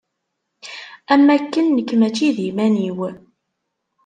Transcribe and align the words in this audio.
Am 1.13 1.21
wakken 1.29 1.67
nekk 1.75 1.89
mačči 1.99 2.27
d 2.35 2.37
iman-iw. 2.49 2.99